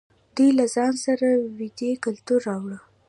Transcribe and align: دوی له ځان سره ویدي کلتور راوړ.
دوی 0.35 0.49
له 0.59 0.65
ځان 0.75 0.93
سره 1.05 1.27
ویدي 1.57 1.91
کلتور 2.05 2.39
راوړ. 2.49 2.71